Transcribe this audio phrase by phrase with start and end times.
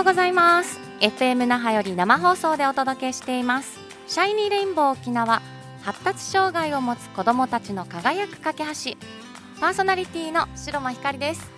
[0.00, 0.78] うございます。
[1.00, 3.78] FM 那覇より生放送でお届けしています。
[4.06, 5.42] シャイニーレインボー沖縄
[5.82, 8.96] 発達障害を持つ子どもたちの輝く架け橋。
[9.60, 11.50] パーソナリティの白間ひかりです。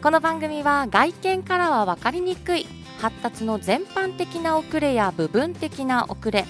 [0.00, 2.66] この番組は外見からは分かりにくい
[3.00, 6.44] 発達の全般的な遅れや部分的な遅れ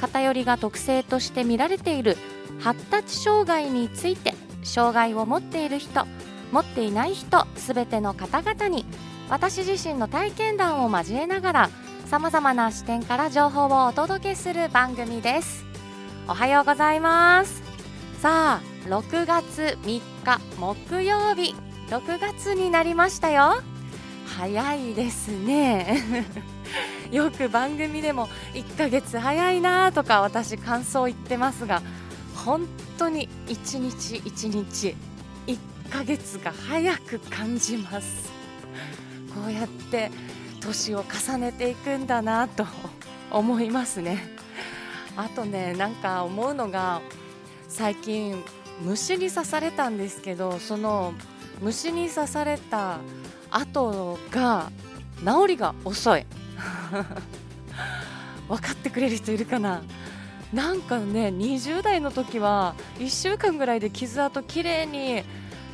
[0.00, 2.16] 偏りが特性として見られている
[2.60, 6.06] 発達障害について障害を持っている人
[6.50, 8.84] 持っていない人すべての方々に
[9.30, 11.70] 私自身の体験談を交えながら
[12.06, 15.66] さまざまな視点から情報をお届けする番組です。
[16.26, 17.62] おはようございます。
[18.22, 21.54] さあ6月3日木曜日。
[21.88, 23.62] 6月になりましたよ。
[24.26, 26.02] 早いですね。
[27.12, 31.82] よく番組でも1ヶ月早いなとか私感想言ってますが
[32.34, 32.66] 本
[32.98, 34.96] 当に1日1日
[35.46, 35.58] 1
[35.90, 38.37] ヶ月が早く感じます。
[39.38, 40.10] こうやって
[40.60, 42.66] 年を重ねていくんだなと
[43.30, 44.36] 思いますね。
[45.16, 47.00] あとねなんか思うのが
[47.68, 48.42] 最近
[48.82, 51.14] 虫に刺されたんですけどその
[51.60, 52.98] 虫に刺された
[53.50, 54.70] 後が
[55.20, 56.26] 治りが遅い。
[58.48, 59.82] 分かってくれる人いるかな？
[60.52, 65.22] なんかね20代の時は1週間ぐらいで傷跡きれいに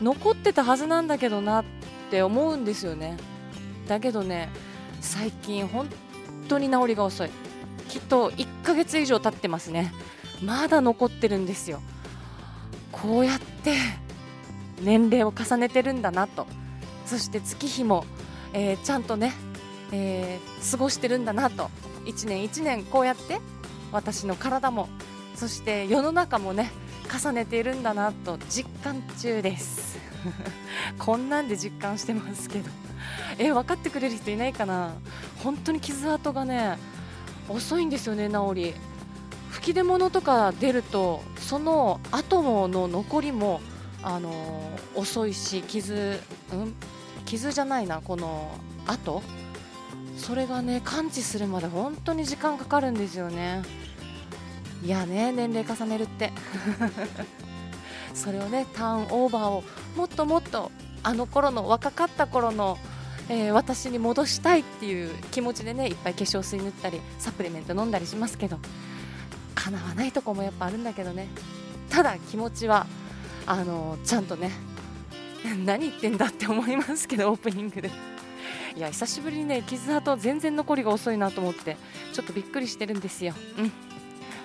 [0.02, 1.64] 残ってたはずなんだけどなっ
[2.10, 3.16] て思うんですよね。
[3.88, 4.48] だけどね
[5.00, 5.88] 最近本
[6.48, 7.30] 当に治りが遅い。
[7.88, 9.92] きっと1ヶ月以上経ってますね。
[10.42, 11.80] まだ残ってるんですよ。
[12.90, 13.76] こうやって
[14.82, 16.46] 年齢を重ねてるんだなと。
[17.06, 18.04] そして月日も、
[18.52, 19.32] えー、ちゃんとね、
[19.92, 21.70] えー、過ごしてるんだなと。
[22.06, 23.40] 1年1年こうやって
[23.92, 24.88] 私の体も
[25.34, 26.70] そして世の中もね
[27.10, 28.38] 重ねているんだなと。
[28.48, 29.98] 実感中です。
[30.98, 32.83] こんなんで実感してますけど。
[33.38, 34.94] え分かってくれる人いないかな？
[35.42, 36.78] 本当に傷跡がね
[37.48, 38.74] 遅いんですよね治り。
[39.50, 43.60] 吹き出物とか出るとその後の残りも
[44.02, 46.18] あのー、遅いし傷、
[46.52, 46.74] うん、
[47.24, 48.50] 傷じゃないなこの
[48.86, 49.22] 後。
[50.16, 53.62] それがね感知するまで本当に時間かかるんですよね。
[54.82, 56.32] いやね年齢重ねるって。
[58.14, 59.64] それをねターンオーバーを
[59.96, 60.70] もっともっと
[61.02, 62.78] あの頃の若かった頃の
[63.28, 68.58] えー、私に戻したいっていう気持ちでねいっぱい化粧水塗ったりサプリメント飲んだりしますけど
[69.54, 71.28] 叶わないとこもやっぱあるんだけどね。
[71.88, 72.86] ただ気持ちは
[73.46, 74.50] あのちゃんとね
[75.64, 77.90] 何言ってんだって思いますけどオープニングで。
[78.76, 81.76] いや久しぶりにね傷跡全然残りが遅いなと思って
[82.12, 83.34] ちょっとびっくりしてるんですよ。
[83.58, 83.72] うん。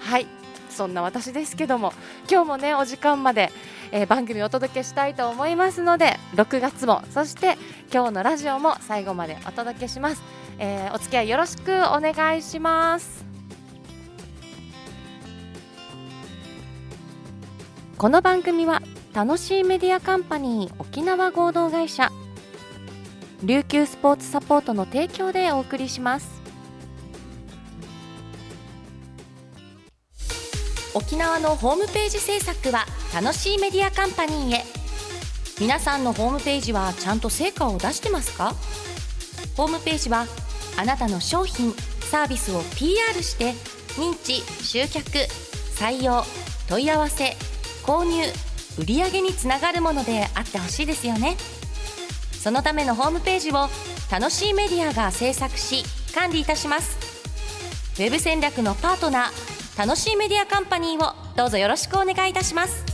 [0.02, 0.28] はい。
[0.70, 1.94] そんな私ですけども
[2.30, 3.52] 今日もねお時間まで、
[3.92, 7.58] えー、番組をお届けしたいと思いますので6月もそして
[7.92, 10.22] 今日のラジオも最後までお届けします、
[10.60, 13.26] えー、お付き合いよろしくお願いします。
[17.98, 18.82] この番組は
[19.14, 22.10] 楽しいメディアカンパニー沖縄合同会社
[23.44, 26.40] 琉球スポーツサポートの提供でお送りします。
[30.94, 34.64] 沖縄のホームページ制作は楽しいメディアカンパニーへ。
[35.60, 38.54] 皆さんのホームページはちゃんと成果を出してますか？
[39.58, 40.26] ホームページは
[40.78, 41.74] あなたの商品
[42.10, 43.52] サービスを PR して
[44.00, 45.10] 認知集客
[45.76, 46.24] 採用
[46.70, 47.36] 問い合わせ
[47.84, 48.24] 購入
[48.78, 51.36] 売上につながるものであってほしいですよね。
[52.32, 53.70] そのためのホームページを
[54.10, 55.84] 楽しいメディアが制作し
[56.16, 56.98] 管理いたします。
[57.98, 62.89] ウェブ戦略のパートナー楽しいメディアカンパニーをどうぞよろしくお願いいたします。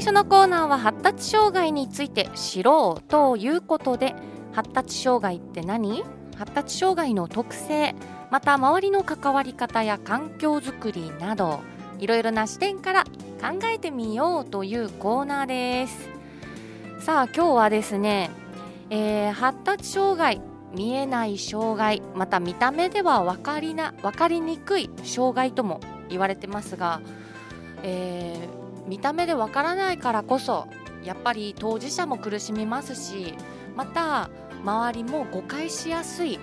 [0.00, 4.14] 最初のコーナーは発達障害について知ろうということで
[4.52, 6.04] 発達障害って何？
[6.38, 7.94] 発達障害の特性
[8.30, 11.60] また周りの関わり方や環境づくりなど
[11.98, 16.08] いろいろな視点から考えてみようというコーナーです。
[17.00, 18.30] さあ今日はですね
[18.88, 20.40] えー、発達障害
[20.74, 27.02] 見えない障害また見た目では分かりな分かりにくい障害とも言われてますが、
[27.82, 28.59] えー、
[28.90, 30.66] 見た目で分からないからこそ
[31.04, 33.34] やっぱり当事者も苦しみますし
[33.76, 34.28] また
[34.64, 36.40] 周りも誤解しやすい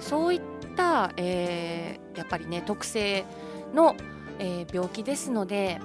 [0.00, 0.40] そういっ
[0.74, 3.26] た、えー、やっぱりね特性
[3.74, 3.94] の、
[4.38, 5.78] えー、病気ですので、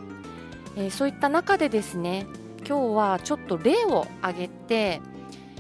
[0.78, 2.26] えー、そういった中でですね
[2.66, 5.02] 今日はちょっと例を挙げて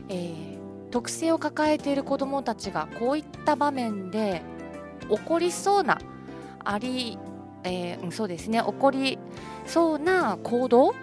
[0.09, 0.57] え、
[0.91, 4.41] 特性を抱えている子どもたちがこういった場面で
[5.09, 5.99] 起こりそうな
[6.63, 7.17] あり、
[7.67, 8.59] えー、そうですね。
[8.65, 9.19] 起こり
[9.65, 10.95] そうな行動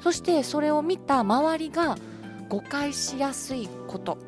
[0.00, 1.96] そしてそれを見た周りが
[2.48, 4.18] 誤解しやすいこと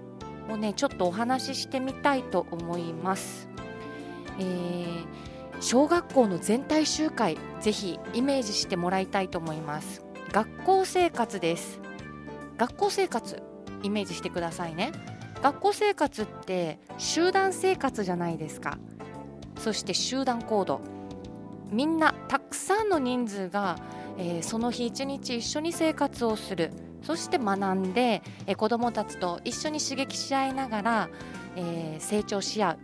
[0.49, 3.49] をねちょっとお話ししてみたいと思います。
[4.41, 5.07] えー、
[5.61, 10.03] 小学校の全体集会ぜひイメージしてもらいたいと思います。
[10.33, 11.81] 学校生活です。
[12.57, 13.43] 学校生活
[13.83, 14.93] イメージしてくださいね。
[15.43, 18.79] 学校生活って集団生活じゃないですか。
[19.59, 20.81] そして集団行動。
[21.71, 23.77] みんなたくさんの人数が、
[24.17, 26.73] えー、その日一日一緒に生活をする。
[27.03, 31.09] そして学んで、えー、子どもたちと一緒に刺激し合いながら、
[31.57, 32.79] えー、成長し合う。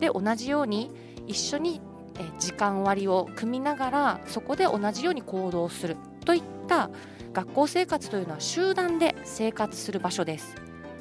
[0.00, 0.90] で同じように
[1.26, 1.80] 一緒に、
[2.18, 5.96] え、時間割を組みながらそこで同じように行動する。
[6.24, 6.90] といった
[7.32, 10.54] 学校生活というのは集団で生活する場所です。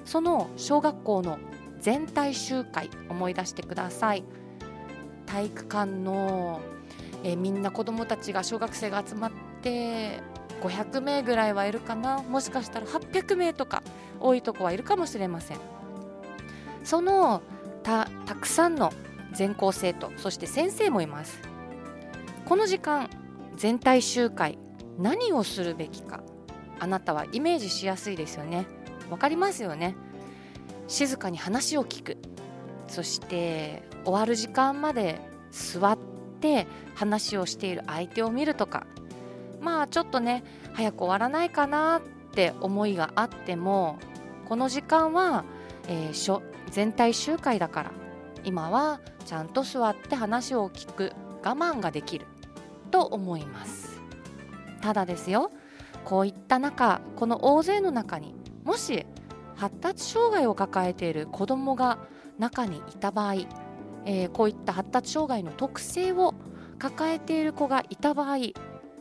[0.06, 1.38] その小学校の
[1.80, 4.24] 全体集会思い出してください。
[5.26, 6.62] 体育館の、
[7.28, 9.32] えー、みんな子どもたちが小学生が集まっ
[9.62, 10.22] て
[10.62, 12.24] 500名ぐらいはいるかな。
[12.24, 13.84] もしかしたら800名とか
[14.22, 15.58] 多いとこはいるかもしれません。
[16.86, 17.42] その
[17.84, 18.94] たたくさんの
[19.34, 21.42] 全校生徒そして先生もいます。
[22.46, 23.10] この時間
[23.58, 24.58] 全体集会
[24.98, 26.24] 何をするべきか
[26.80, 28.66] あなたはイメージしやすいですよね。
[29.10, 29.98] わかりますよね。
[30.88, 32.18] 静かに話を聞く。
[32.88, 35.20] そして終わる時間まで
[35.52, 35.98] 座っ
[36.40, 38.86] て話をしている相手を見るとか。
[39.60, 40.44] まあちょっとね
[40.74, 42.02] 早く終わらないかなっ
[42.34, 43.98] て思いがあっても
[44.48, 45.46] この時間は、
[45.88, 47.92] えー、全体集会だから
[48.44, 51.14] 今はちゃんと座って話を聞く
[51.44, 52.28] 我慢ができる
[52.92, 54.00] と思います。
[54.82, 55.52] ただですよ
[56.06, 59.06] こういった中この大勢の中にもし
[59.56, 61.98] 発達障害を抱えている子どもが
[62.38, 63.34] 中にいた場合、
[64.10, 66.34] えー、こういった発達障害の特性を
[66.80, 68.38] 抱えている子がいた場合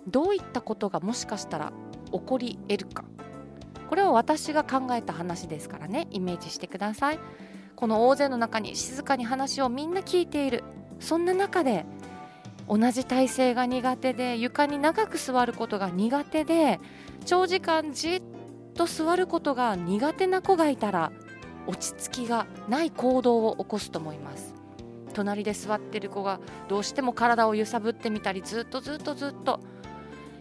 [0.09, 1.73] どういったことがもしかしたら
[2.13, 3.05] 起こり得るか。
[3.89, 6.09] これは私が考えた話ですからね。
[6.11, 7.21] イメージしてください。
[7.77, 10.65] この大勢の中に静かに話をみんな聞いている。
[10.99, 11.85] そんな中で
[12.69, 16.81] 同じ体勢が苦手で床に長く座ることが苦手で
[17.25, 18.23] 長時間じっ
[18.75, 21.13] と座ることが苦手な子がいたら
[21.67, 24.56] 落ち着きがない行動を起こすと思います。
[25.17, 29.61] 隣で座ってる子がどうしても体を揺さぶってみたりずっとずっとずっと、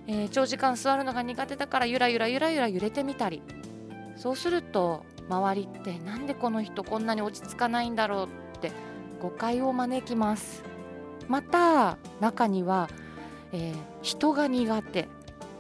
[0.06, 3.42] えー、長時間座るのが苦手だからゆらゆらゆらゆら揺れてみたり。
[4.18, 8.26] そうすると周りってなんでこの人こんなに落ち着かないんだろう
[8.58, 8.72] って
[9.22, 10.64] 誤解を招きます。
[11.30, 12.90] また中には、
[13.54, 15.08] えー、人が苦手。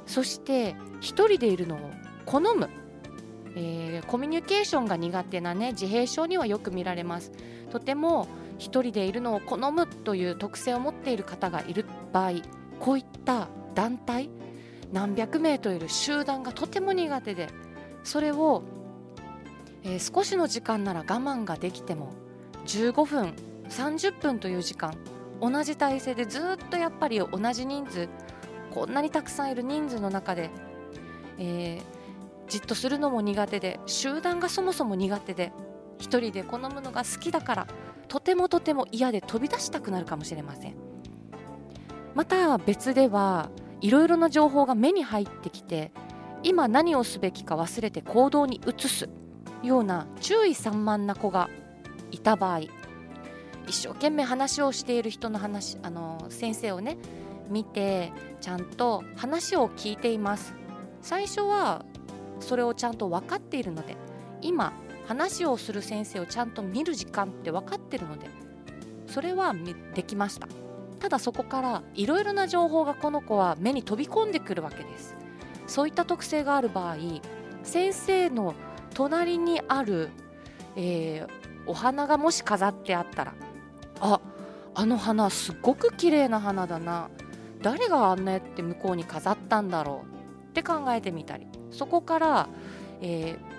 [0.05, 1.79] そして一人でいるのを
[2.25, 2.69] 好む、
[3.55, 7.31] えー、コミュニケーションが苦手なね自閉症にはよく見られます。
[7.71, 8.27] とても
[8.57, 12.33] 一人でいるのを好むという特性を持っている方がいる場合
[12.79, 14.29] こういった団体
[14.93, 17.49] 何百名といる集団がとても苦手で
[18.03, 18.63] それを、
[19.83, 22.13] えー、少しの時間なら我慢ができても
[22.65, 23.33] 15分
[23.69, 24.95] 30分という時間
[25.41, 28.07] 同じ体勢でずっとやっぱり同じ人数
[28.71, 30.49] こんなにたくさんいる人数の中で、
[31.37, 31.81] えー、
[32.47, 35.51] じっとするのも苦手で集団がそもそも苦手で
[35.97, 37.67] 一人で好むのが好きだから
[38.07, 40.75] とてもとても嫌で飛び出したくなるかもしれません。
[42.13, 43.49] また別では
[43.81, 45.91] いろいろな情報が目に入ってきて
[46.43, 49.09] 今何をすべきか忘れて行動に移す
[49.61, 51.49] ような注意散漫な子が
[52.11, 52.61] いた場合
[53.67, 56.97] 一生懸命話をしている人の話あの先生をね
[57.49, 60.53] 見てちゃんと話を聞いています。
[61.01, 61.85] 最初は
[62.39, 63.95] それをちゃんと分かっているので
[64.41, 64.73] 今
[65.07, 68.27] 話をする先生をちゃんと見る時間って分かってるので
[69.07, 69.53] それは
[69.93, 70.47] できました。
[70.99, 75.15] ただそこからいろいろな情報がこの子は目に飛び込んでくるわけです。
[75.67, 76.95] そういった特性がある場合
[77.63, 78.55] 先生の
[78.93, 80.09] 隣にある、
[80.75, 81.29] えー、
[81.67, 83.33] お花がもし飾ってあったら
[83.99, 84.19] あ
[84.73, 87.09] あの花すごく綺麗な花だな。
[87.61, 91.47] 誰があんなやって向こうに飾ったんだろうって考えてみたり。
[91.71, 92.49] そこから、
[93.01, 93.54] えー、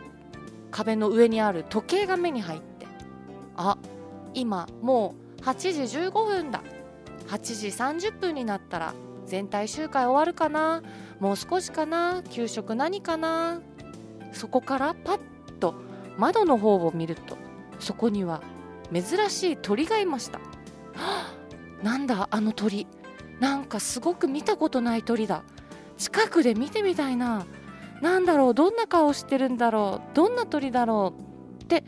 [0.71, 2.87] 壁の上にある時計が目に入って
[3.57, 3.79] あ
[4.35, 6.63] 今もう8時15分だ。
[7.29, 8.95] 8時30分になったら
[9.27, 10.83] 全体集会終わるかな？
[11.19, 12.23] もう少しかな？
[12.31, 13.61] 給食何かな？
[14.33, 15.19] そこからパッ
[15.59, 15.75] と
[16.17, 17.37] 窓の方を見ると
[17.79, 18.43] そこには
[18.93, 20.39] 珍しい鳥がいました。
[20.39, 20.45] は
[20.95, 21.35] あ、
[21.83, 22.87] なんだあの鳥。
[23.41, 25.43] なんかすごく見たことない鳥だ。
[25.99, 27.45] 近くで見てみたいな。
[28.01, 31.15] なんだろうどんな顔してるんだろうどんな鳥だろ
[31.61, 31.85] うって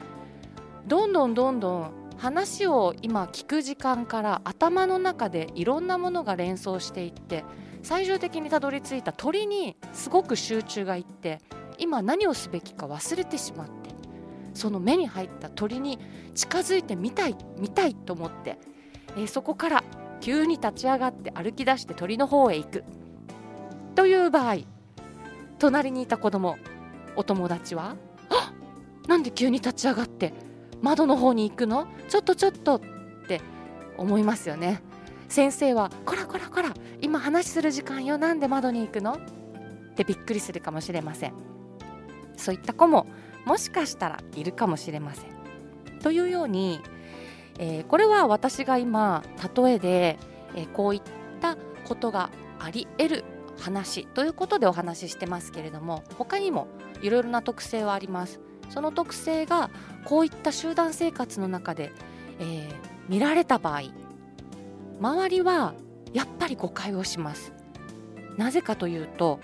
[0.86, 7.44] どんどんどんどん話を今聞く時間から頭の中でいろんなものが連想していって
[7.82, 11.40] 最終的にたどり着いた鳥にすごく集中がいって
[11.78, 13.90] 今何をすべきか忘れてしまって
[14.54, 16.00] その目に入った鳥に
[16.34, 18.58] 近づいてみたい見たいと思って、
[19.16, 19.84] えー、そこから
[20.20, 22.84] 急に立ち上がって歩き出して鳥の方へ行く。
[23.94, 24.56] という場合
[25.58, 26.56] 隣にいた子供。
[27.16, 27.96] お友達は
[28.30, 28.52] 「あ
[29.08, 30.32] なんで急に立ち上がって
[30.82, 31.88] 窓の方に行くの？
[32.08, 32.80] ちょっとちょっと」っ
[33.26, 33.40] て
[33.96, 34.80] 思いますよね。
[35.28, 38.18] 先生は「こらこらこら今話する時間よ。
[38.18, 39.14] なんで窓に行くの?」
[39.90, 41.32] ってびっくりするかもしれません。
[42.36, 43.06] そういった子も
[43.44, 45.24] もしかしたらいるかもしれません。
[46.00, 46.80] というように、
[47.58, 49.24] えー、これは私が今
[49.56, 50.18] 例えで、
[50.54, 51.02] えー、こういっ
[51.40, 53.24] たことがあり得る
[53.58, 56.68] 話ということでお話ししてますけれども他にも
[57.02, 58.40] いろいろな特性はあります。
[58.70, 59.70] その特性が
[60.04, 61.90] こういった集団生活の中で、
[62.38, 62.68] えー、
[63.08, 63.84] 見られた場合
[65.00, 65.74] 周りは
[66.12, 67.52] やっぱり誤解をします。
[68.36, 69.40] なぜかというと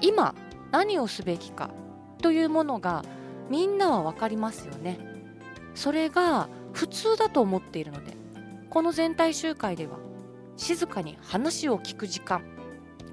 [0.00, 0.34] 今
[0.70, 1.70] 何をすべきか
[2.22, 3.04] というものが
[3.50, 4.98] みんなは分かりますよね。
[5.74, 8.16] それが普通だと思っているので
[8.70, 9.98] この全体集会では
[10.56, 12.42] 静かに話を聞く時間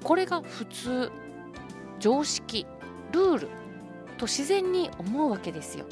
[0.02, 1.10] これが普通
[1.98, 2.66] 常識
[3.12, 3.48] ルール
[4.18, 5.86] と自然に思うわけですよ。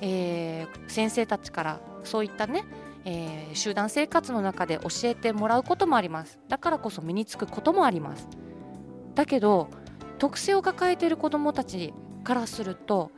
[0.00, 2.64] えー、先生たちからそういったね、
[3.04, 6.38] えー、集団生活の中で教えてもらうこともあります。
[6.48, 8.28] だからこそ身につくこともあります。
[9.14, 9.68] だけど
[10.18, 11.92] 特性を抱えている子どもたち
[12.24, 13.10] からすると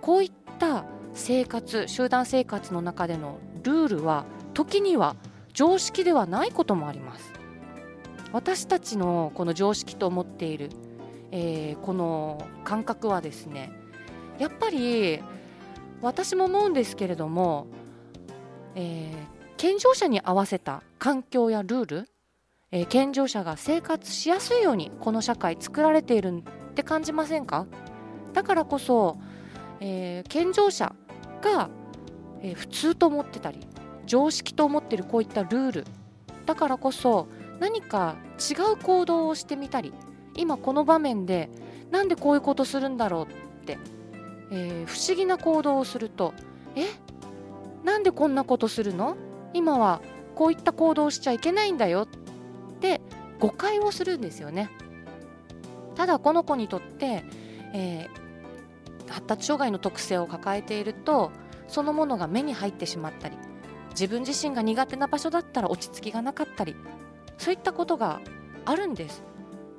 [0.00, 5.16] こういった生活集団生活の中でのルールは時には
[5.52, 7.41] 常識ではないこともあります。
[8.32, 10.70] 私たちのこの常識と思っている、
[11.30, 13.72] えー、この感覚はですね
[14.38, 15.22] やっぱり
[16.00, 17.66] 私も思うんですけれども、
[18.74, 19.14] えー、
[19.56, 22.08] 健常者に合わせた環境やルール、
[22.70, 27.66] えー、健常者が生活しやすいようにこの社会作られているって感じませんか？
[28.32, 29.18] だからこそ
[29.84, 30.94] えー、健常者
[31.42, 31.68] が、
[32.40, 33.58] え、普通と思ってたり
[34.06, 35.84] 常識と思ってるこういったルール
[36.46, 37.26] だからこそ
[37.62, 39.94] 何か違う行動をしてみたり
[40.36, 41.48] 今この場面で
[41.92, 43.78] なんでこういうことするんだろうって、
[44.50, 46.34] えー、不思議な行動をすると
[46.74, 46.86] え？
[47.84, 49.16] なんでこんなことするの？
[49.54, 50.02] 今は
[50.34, 53.00] こういった行動をしちゃいけないんだよって
[53.38, 54.68] 誤解をするんですよね。
[55.94, 57.22] ただこの子にとって、
[57.74, 61.30] えー、発達障害の特性を抱えていると
[61.68, 63.36] そのものが目に入ってしまったり
[63.90, 66.74] 自分自身が苦手な場所だったら落ち着きがなかったり
[67.42, 68.20] そういったことが
[68.64, 69.24] あるんです。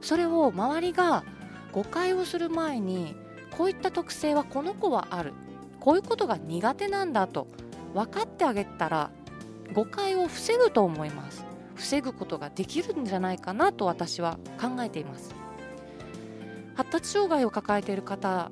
[0.01, 1.23] それを周りが
[1.71, 3.15] 誤解をする前に
[3.57, 5.31] こういった特性はこの子はある。
[5.79, 7.47] こういうことが苦手なんだと
[7.93, 9.11] 分かってあげたら
[9.73, 11.45] 誤解を防ぐと思います。
[11.75, 15.33] 防ぐことができるんじゃないかなと私は考えています。
[16.75, 18.51] 発達障害を抱えている方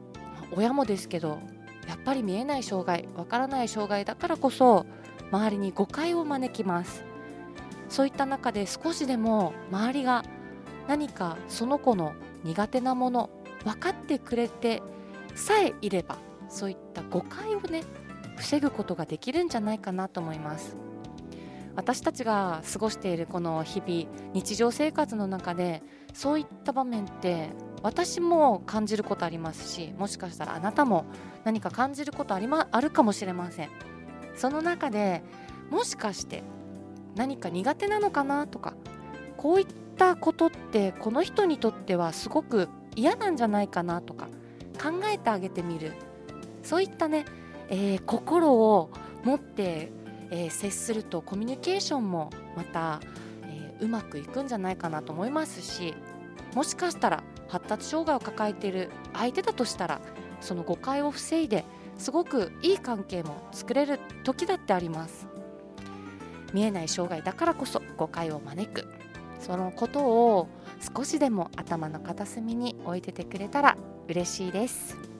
[0.53, 1.39] 親もですけど
[1.85, 4.85] やっぱり見えない障害わからない障害だからこそ
[5.31, 7.10] 周りに誤解を招きます。
[7.91, 10.23] そういった中で少しでも周りが
[10.87, 12.13] 何かその子の
[12.45, 13.29] 苦手なもの
[13.65, 14.81] 分かってくれて
[15.35, 16.17] さえいれば
[16.47, 17.83] そういった誤解をね
[18.37, 20.77] 防ぐことができるんじゃないかなと思います。
[21.75, 25.83] 私たちが過ごしているこの日々日常生活の中で
[26.13, 27.49] そういった場面って
[27.81, 31.05] 私も感じることありますしもしかしたらあなたも
[31.45, 33.69] 何か感じることあり、ま、あるかもしれません。
[34.35, 35.23] その中で
[35.69, 36.43] もしかして
[37.15, 38.73] 何か苦手なのかなとか
[39.37, 44.27] こういったことってこの人にとってはすごく嫌なんじゃないかなとか
[44.81, 45.93] 考えてあげてみる。
[46.63, 47.25] そういったね、
[47.69, 48.89] えー、心を
[49.23, 49.91] 持って、
[50.29, 53.01] えー、接するとコミュニケーションもまた、
[53.43, 55.95] えー、うまくいくんじゃないかなと思いますし
[56.53, 60.01] もしかしたら発達障害を抱えている相手だとしたら
[60.39, 61.65] その誤解を防いで
[61.97, 65.30] すごくいい関係も作れる時だってあります。
[66.53, 68.87] 見えない障害だからこそ誤解を招く
[69.39, 70.47] そのことを
[70.95, 73.77] 少しでも頭の片隅に置いててくれたら
[74.07, 75.10] 嬉しいです。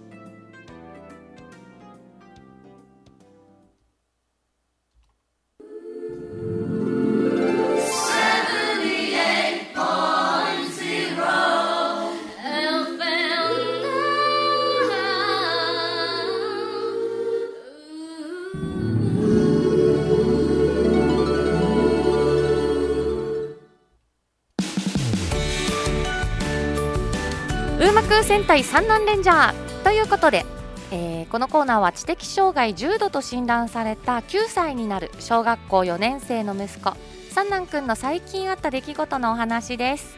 [28.31, 30.45] 戦隊三男レンジャーということで、
[30.89, 36.95] えー、このコーナーは知的障害重度と診断された9歳になる小学校4年生の息子
[37.29, 40.15] 三男くんの最近あった出来事のお話です、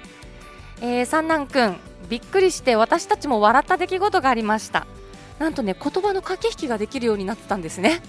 [0.79, 1.77] えー、三男くん
[2.07, 4.85] びっくりして私たちも笑った出来事がありました。
[5.39, 8.03] なんとね言葉の駆け引きができるようになってたんですね。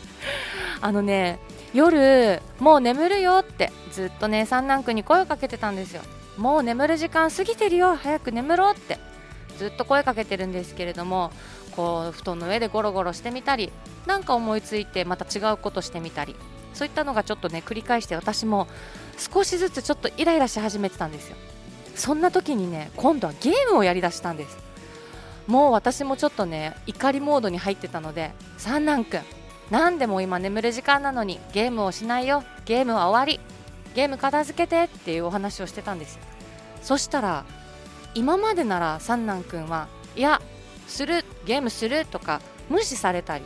[0.82, 1.38] あのね
[1.72, 6.02] 夜もう眠るよってずっとね三男くんに声をかけてたんですよ。
[6.36, 9.08] もう眠る時間過ぎてるよ早く眠ろうって。
[9.60, 11.30] ずっと声かけてるんですけれども
[11.76, 13.70] こう布団の上でゴロゴロしてみたり
[14.06, 16.34] なんか思いついてまた違うことしてみたり
[16.72, 18.68] そういったのがちょっとね繰り返して私も
[19.18, 21.36] 少しずつちょっとイライラし始めてたんですよ。
[21.94, 24.56] そんな時にね今度はゲームをやりだしたんです。
[25.46, 29.20] もう私もちょっとね怒りモードに入ってたので三男くん
[29.70, 33.40] 何でも今眠る時間なのにゲームをしないよゲームは終わり
[33.94, 36.18] ゲーム片付けてっていうお話をしてたんです
[36.82, 37.44] そしたら
[38.14, 40.40] 今までなら三男くんはいや
[40.88, 43.44] するゲームするとか無視されたり、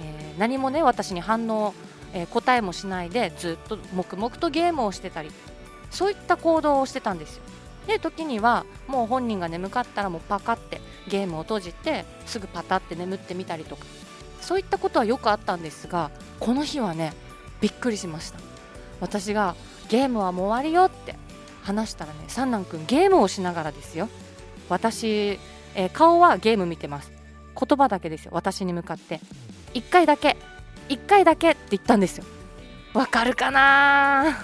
[0.00, 1.74] えー、何もね私に反応、
[2.12, 5.30] えー、答えもしないでずっと黙々とゲームをしてたり
[5.90, 7.42] そういった行動をしてたんですよ。
[7.86, 13.84] で時にはもう本人が眠かったらもうパカってゲームを閉じてすぐパタって眠ってみたりとか
[14.40, 17.12] そういったことはよくあったんですがこの日はね
[17.60, 18.38] びっくりしました。
[19.00, 19.56] 私が
[19.88, 21.16] ゲームはもう終わりよって
[21.62, 24.08] 話したらね三男くんゲームをしながらですよ。
[24.68, 25.38] 私、
[25.74, 27.12] えー、顔はゲーム見てます。
[27.58, 28.30] 言葉だけですよ。
[28.34, 29.20] 私に向かって。
[29.74, 30.36] 1回だけ。
[30.88, 32.24] 1回だけって言ったんですよ。
[32.94, 34.36] わかるかな？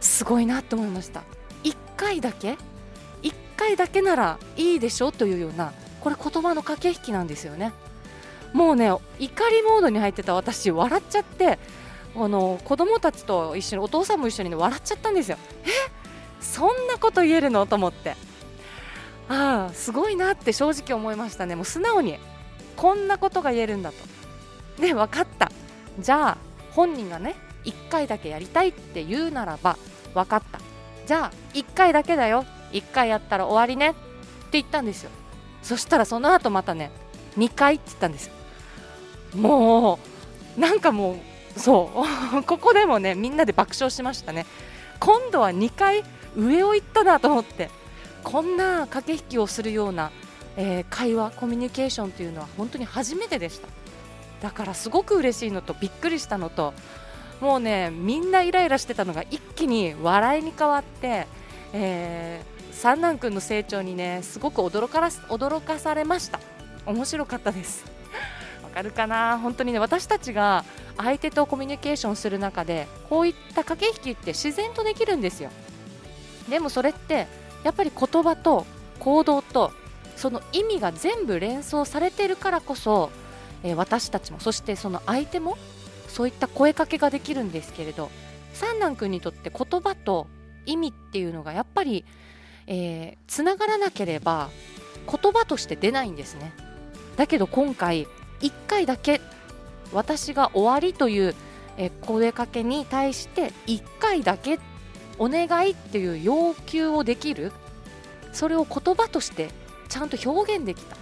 [0.00, 1.22] すごいなって思いました。
[1.64, 2.58] 1回だけ
[3.22, 5.10] ？1回だけならいいでしょ？
[5.12, 7.72] というようなこれ言葉の駆け引きなんですよね。
[8.52, 11.58] もうね怒りモードに入ってた私笑っちゃって
[12.14, 15.38] あの子供たちと一緒にお父さんも一緒に、ね、笑っちゃったんですよ。
[15.64, 16.01] え？
[16.42, 17.66] そんなこと言えるの？
[17.66, 18.16] と思って。
[19.28, 21.54] ああすごいなって正直思いましたね。
[21.54, 22.18] もう素直に
[22.76, 23.96] こんなことが言えるんだと。
[24.80, 25.50] で分かった。
[25.98, 26.38] じゃあ
[26.72, 29.78] 本人がね1回だけやりたいって言うならば
[30.14, 30.60] 分かった。
[31.06, 32.44] じゃあ1回だけだよ。
[32.72, 33.90] 1回やったら終わりね。
[33.90, 33.92] っ
[34.52, 35.10] て言ったんですよ。
[35.62, 36.90] そしたらその後またね
[37.38, 38.30] 2回って言ったんです
[39.34, 40.00] も
[40.56, 41.12] うなんかも
[41.56, 41.90] うそ
[42.36, 42.42] う。
[42.44, 44.44] ここでもねみんなで爆笑しましたね。
[44.98, 46.04] 今度は2回
[46.36, 47.70] 上を行ったなと思って
[48.22, 50.10] こんな駆け引きをするような、
[50.56, 53.68] えー、会話コミュニケーションというのは本当に初めてでした。
[54.40, 56.74] だからすごく嬉しいのとびっくりしたのと
[57.40, 61.26] もうねみんなイライラしてたのが一気に笑いに変わって、
[61.72, 66.40] えー、三男君の成長にねすごく驚か驚かされました。
[66.86, 67.84] 面白かったです。
[68.64, 69.38] わかるかな？
[69.38, 70.64] 本当にね私たちが
[70.96, 75.50] 相手とコミュニケーションする中でこういった駆け引きって自然とできるんですよ。
[76.48, 77.26] でもそれって
[77.64, 78.66] やっぱり言葉と
[78.98, 79.72] 行動と
[80.16, 83.10] その意味が全部連想されてるからこそ、
[83.62, 85.56] えー、私たちもそしてその相手も
[86.08, 88.10] そういった声かけができるんですけれど
[88.52, 90.26] 三男君にとって言葉と
[90.66, 92.04] 意味っていうのがやっぱり
[92.66, 94.50] えー、つながらなければ
[95.06, 96.52] 言葉として出ないんですね。
[97.16, 98.06] だけど今回
[98.40, 99.20] 1回だけ
[99.92, 101.34] 私が終わりという、
[101.76, 104.58] え、声かけに対して1回だけ
[105.22, 107.52] お願いっていう要求をできる
[108.32, 109.50] それを言葉として
[109.88, 110.96] ちゃんと表現できた。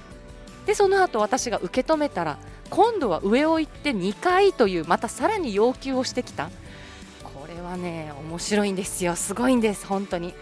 [0.66, 6.50] でその後私が受け止めたら今度は上を行って2回というまたさらに要求をしてきた。
[7.24, 9.16] これはね面白いんですよ。
[9.16, 9.86] すごいんです。
[9.86, 10.34] 本当に。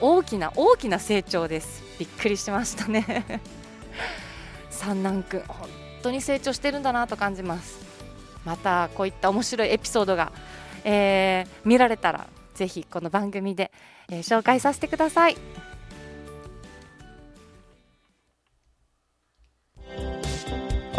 [0.00, 1.82] 大きな大きな成長です。
[1.98, 3.42] びっくりしましたね。
[4.70, 5.68] 三男くん本
[6.02, 7.80] 当に成長してるんだなと感じます。
[8.46, 10.32] またこういった面白いエピソードが、
[10.84, 13.70] えー、見られたらぜひこの番組で、
[14.08, 15.36] えー、紹介させてください。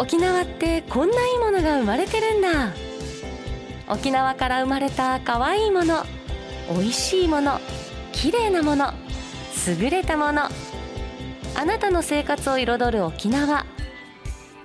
[0.00, 2.72] 沖縄ってこんないいものが生まれてるんだ。
[3.88, 6.04] 沖縄から生まれた可愛いもの
[6.70, 7.58] 美味しいもの
[8.12, 8.92] 綺麗なもの
[9.66, 10.42] 優れたもの
[11.54, 13.66] あなたの生活を彩る沖縄。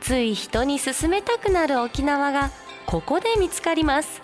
[0.02, 2.52] つい人に勧めたくなる沖縄が
[2.86, 4.22] ここで見つかります。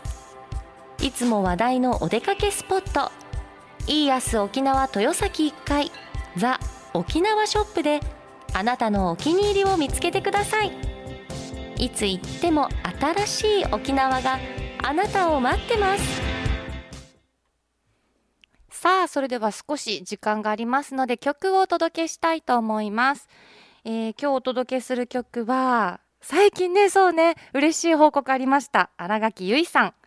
[1.02, 3.10] いつも話題のお出かけスポット。
[3.88, 5.92] イーヤス沖縄豊崎1階
[6.36, 6.60] ザ・
[6.94, 8.02] 沖縄ショップで
[8.54, 10.74] あなたのお気に入りを見つけてください。
[11.78, 12.68] いつ行っても
[13.16, 14.40] 新しい沖縄が
[14.84, 16.22] あなたを待ってます。
[18.70, 23.28] さあそれでは少し時間がありますので曲をお届けしたいと思います、
[23.84, 28.90] えー、今日お届けする曲は最近ねそうね嬉しい報告ありました。
[28.98, 29.99] 新垣結衣さん。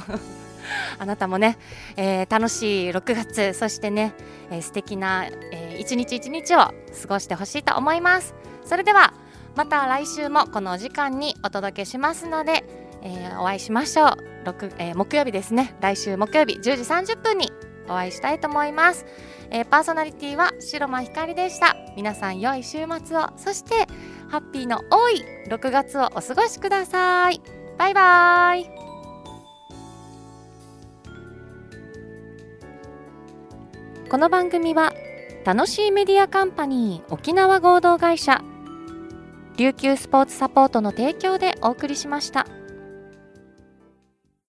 [1.01, 1.59] あなたもね、
[1.97, 4.15] えー、楽しい6月そしてね、
[4.53, 6.73] えー、素敵な、えー、一日一日を過
[7.09, 8.37] ごしてほしいと思います。
[8.65, 9.13] それでは
[9.57, 12.63] また来週もこのお時間にお届けしますので、
[13.03, 14.09] えー、お会いしましょう。
[14.45, 15.75] 6、えー、木曜日ですね。
[15.81, 17.51] 来週木曜日10時30分に
[17.89, 19.07] お会いしたいと思います、
[19.51, 21.77] えー、パーソナリティは白間ひかりでした。
[21.97, 23.31] 皆さん良い週末を。
[23.37, 23.87] そして
[24.29, 27.41] ハッピーの多い6月をお過ごしください。
[27.77, 28.71] バイバイ。
[34.09, 34.93] この番組は
[35.45, 38.43] 楽しいメディアカンパニー沖縄合同会社
[39.59, 42.47] 琉球スポーツサポートの提供でお送りしました。